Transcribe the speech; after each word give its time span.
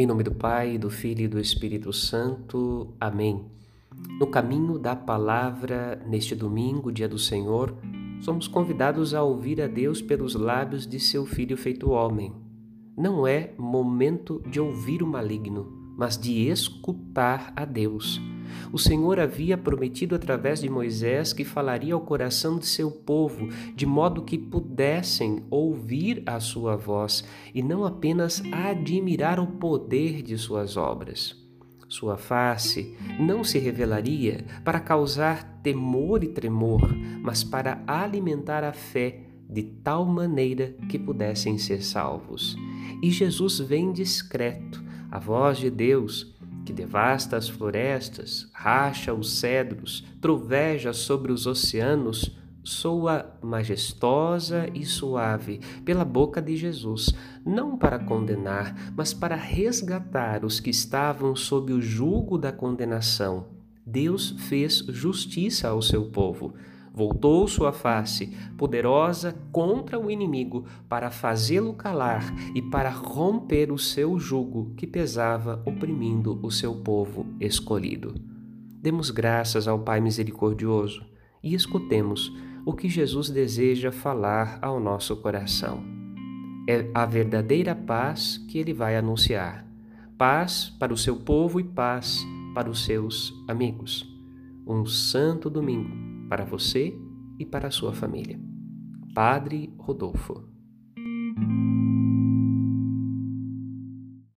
Em 0.00 0.06
nome 0.06 0.22
do 0.22 0.32
Pai, 0.32 0.78
do 0.78 0.88
Filho 0.88 1.24
e 1.24 1.28
do 1.28 1.38
Espírito 1.38 1.92
Santo. 1.92 2.94
Amém. 2.98 3.44
No 4.18 4.26
caminho 4.26 4.78
da 4.78 4.96
palavra, 4.96 6.02
neste 6.06 6.34
domingo, 6.34 6.90
dia 6.90 7.06
do 7.06 7.18
Senhor, 7.18 7.76
somos 8.22 8.48
convidados 8.48 9.12
a 9.12 9.22
ouvir 9.22 9.60
a 9.60 9.66
Deus 9.66 10.00
pelos 10.00 10.34
lábios 10.34 10.86
de 10.86 10.98
seu 10.98 11.26
Filho 11.26 11.54
feito 11.54 11.90
homem. 11.90 12.32
Não 12.96 13.26
é 13.26 13.52
momento 13.58 14.42
de 14.48 14.58
ouvir 14.58 15.02
o 15.02 15.06
maligno, 15.06 15.79
mas 16.00 16.16
de 16.16 16.48
escutar 16.48 17.52
a 17.54 17.66
Deus. 17.66 18.18
O 18.72 18.78
Senhor 18.78 19.20
havia 19.20 19.58
prometido 19.58 20.14
através 20.14 20.62
de 20.62 20.68
Moisés 20.70 21.34
que 21.34 21.44
falaria 21.44 21.92
ao 21.92 22.00
coração 22.00 22.58
de 22.58 22.64
seu 22.64 22.90
povo, 22.90 23.48
de 23.76 23.84
modo 23.84 24.22
que 24.22 24.38
pudessem 24.38 25.44
ouvir 25.50 26.22
a 26.24 26.40
sua 26.40 26.74
voz 26.74 27.22
e 27.54 27.62
não 27.62 27.84
apenas 27.84 28.42
admirar 28.50 29.38
o 29.38 29.46
poder 29.46 30.22
de 30.22 30.38
suas 30.38 30.74
obras. 30.74 31.36
Sua 31.86 32.16
face 32.16 32.96
não 33.18 33.44
se 33.44 33.58
revelaria 33.58 34.46
para 34.64 34.80
causar 34.80 35.60
temor 35.62 36.24
e 36.24 36.28
tremor, 36.28 36.96
mas 37.20 37.44
para 37.44 37.84
alimentar 37.86 38.64
a 38.64 38.72
fé 38.72 39.29
de 39.50 39.62
tal 39.62 40.04
maneira 40.04 40.74
que 40.88 40.98
pudessem 40.98 41.58
ser 41.58 41.82
salvos. 41.82 42.56
E 43.02 43.10
Jesus 43.10 43.58
vem 43.58 43.92
discreto, 43.92 44.82
a 45.10 45.18
voz 45.18 45.58
de 45.58 45.70
Deus, 45.70 46.34
que 46.64 46.72
devasta 46.72 47.36
as 47.36 47.48
florestas, 47.48 48.48
racha 48.52 49.12
os 49.12 49.38
cedros, 49.38 50.04
troveja 50.20 50.92
sobre 50.92 51.32
os 51.32 51.46
oceanos, 51.46 52.36
soa 52.62 53.38
majestosa 53.42 54.68
e 54.74 54.84
suave 54.84 55.60
pela 55.84 56.04
boca 56.04 56.40
de 56.40 56.56
Jesus, 56.56 57.12
não 57.44 57.76
para 57.76 57.98
condenar, 57.98 58.92
mas 58.94 59.12
para 59.14 59.34
resgatar 59.34 60.44
os 60.44 60.60
que 60.60 60.70
estavam 60.70 61.34
sob 61.34 61.72
o 61.72 61.80
jugo 61.80 62.38
da 62.38 62.52
condenação. 62.52 63.46
Deus 63.84 64.36
fez 64.48 64.84
justiça 64.88 65.68
ao 65.68 65.82
seu 65.82 66.04
povo 66.04 66.54
voltou 66.92 67.46
sua 67.46 67.72
face 67.72 68.34
poderosa 68.56 69.34
contra 69.52 69.98
o 69.98 70.10
inimigo 70.10 70.64
para 70.88 71.10
fazê-lo 71.10 71.72
calar 71.72 72.34
e 72.54 72.60
para 72.60 72.90
romper 72.90 73.72
o 73.72 73.78
seu 73.78 74.18
jugo 74.18 74.74
que 74.76 74.86
pesava 74.86 75.62
oprimindo 75.64 76.38
o 76.42 76.50
seu 76.50 76.74
povo 76.76 77.26
escolhido. 77.40 78.14
Demos 78.82 79.10
graças 79.10 79.68
ao 79.68 79.78
Pai 79.78 80.00
misericordioso 80.00 81.04
e 81.42 81.54
escutemos 81.54 82.32
o 82.64 82.72
que 82.72 82.88
Jesus 82.88 83.30
deseja 83.30 83.90
falar 83.90 84.58
ao 84.60 84.80
nosso 84.80 85.16
coração. 85.16 85.82
É 86.68 86.88
a 86.94 87.06
verdadeira 87.06 87.74
paz 87.74 88.38
que 88.48 88.58
ele 88.58 88.72
vai 88.72 88.96
anunciar. 88.96 89.66
Paz 90.18 90.70
para 90.78 90.92
o 90.92 90.96
seu 90.96 91.16
povo 91.16 91.58
e 91.58 91.64
paz 91.64 92.24
para 92.54 92.68
os 92.68 92.84
seus 92.84 93.32
amigos. 93.48 94.06
Um 94.66 94.84
santo 94.84 95.48
domingo 95.48 96.09
para 96.30 96.44
você 96.44 96.96
e 97.40 97.44
para 97.44 97.66
a 97.66 97.70
sua 97.72 97.92
família. 97.92 98.40
Padre 99.12 99.74
Rodolfo. 99.76 100.48